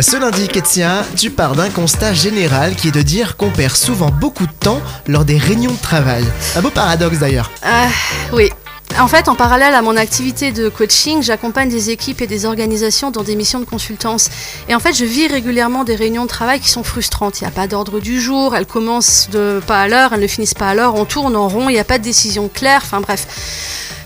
[0.00, 4.10] Ce lundi, Ketsia, tu pars d'un constat général qui est de dire qu'on perd souvent
[4.10, 6.24] beaucoup de temps lors des réunions de travail.
[6.56, 7.50] Un beau paradoxe d'ailleurs.
[7.62, 7.88] Ah,
[8.32, 8.50] oui.
[8.98, 13.10] En fait, en parallèle à mon activité de coaching, j'accompagne des équipes et des organisations
[13.10, 14.30] dans des missions de consultance.
[14.68, 17.40] Et en fait, je vis régulièrement des réunions de travail qui sont frustrantes.
[17.40, 20.26] Il n'y a pas d'ordre du jour, elles commencent de pas à l'heure, elles ne
[20.26, 22.80] finissent pas à l'heure, on tourne en rond, il n'y a pas de décision claire,
[22.82, 23.26] enfin bref.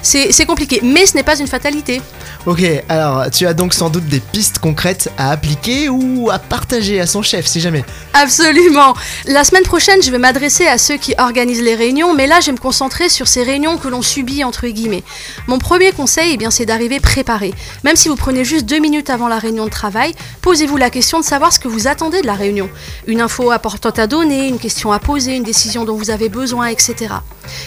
[0.02, 2.02] C'est compliqué, mais ce n'est pas une fatalité.
[2.46, 7.00] Ok, alors tu as donc sans doute des pistes concrètes à appliquer ou à partager
[7.00, 7.82] à son chef si jamais.
[8.12, 8.94] Absolument.
[9.24, 12.46] La semaine prochaine, je vais m'adresser à ceux qui organisent les réunions, mais là, je
[12.46, 15.02] vais me concentrer sur ces réunions que l'on subit entre guillemets.
[15.46, 17.54] Mon premier conseil, eh bien, c'est d'arriver préparé.
[17.82, 21.20] Même si vous prenez juste deux minutes avant la réunion de travail, posez-vous la question
[21.20, 22.68] de savoir ce que vous attendez de la réunion.
[23.06, 26.66] Une info importante à donner, une question à poser, une décision dont vous avez besoin,
[26.66, 27.14] etc.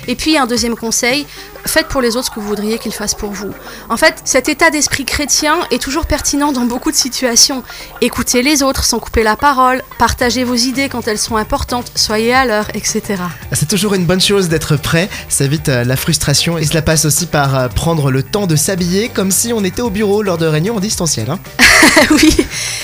[0.08, 1.26] Et puis un deuxième conseil,
[1.66, 3.52] faites pour les autres ce que vous voudriez qu'ils fassent pour vous.
[3.90, 7.64] En fait, cet état d'esprit chrétien est toujours pertinent dans beaucoup de situations.
[8.02, 12.34] Écoutez les autres sans couper la parole, partagez vos idées quand elles sont importantes, soyez
[12.34, 13.16] à l'heure, etc.
[13.54, 17.06] C'est toujours une bonne chose d'être prêt, ça évite euh, la frustration et cela passe
[17.06, 20.38] aussi par euh, prendre le temps de s'habiller comme si on était au bureau lors
[20.38, 21.30] de réunions en distanciel.
[21.30, 21.40] Hein.
[22.12, 22.36] oui,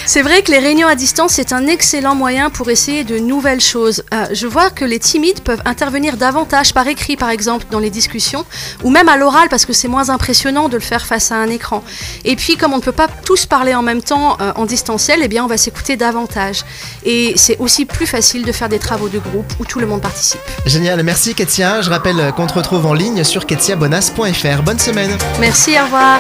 [0.06, 3.62] c'est vrai que les réunions à distance, c'est un excellent moyen pour essayer de nouvelles
[3.62, 4.04] choses.
[4.14, 7.90] Euh, je vois que les timides peuvent intervenir davantage par écrit, par exemple, dans les
[7.90, 8.46] discussions,
[8.84, 11.50] ou même à l'oral, parce que c'est moins impressionnant de le faire face à un
[11.74, 11.84] écran.
[12.26, 15.20] Et puis, comme on ne peut pas tous parler en même temps euh, en distanciel,
[15.24, 16.64] eh bien, on va s'écouter davantage.
[17.06, 20.02] Et c'est aussi plus facile de faire des travaux de groupe où tout le monde
[20.02, 20.42] participe.
[20.66, 21.82] Génial, merci Ketia.
[21.82, 24.64] Je rappelle qu'on te retrouve en ligne sur ketiabonas.fr.
[24.64, 25.18] Bonne semaine.
[25.40, 26.20] Merci, au revoir.